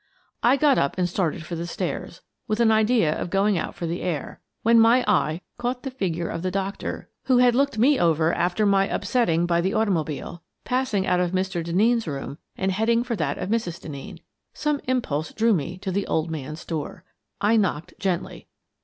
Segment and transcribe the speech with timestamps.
[0.41, 3.85] I got up and started for the stairs, with an idea of going out for
[3.85, 7.99] the air, when my eye caught the figure of the doctor who had looked me
[7.99, 11.63] over after my upsetting by the automobile, passing out of Mr.
[11.63, 13.79] Denneen's room and heading for that of Mrs.
[13.79, 14.19] Den neen.
[14.55, 17.03] Some impulse drew me to the old man's door.
[17.39, 18.47] I knocked gently.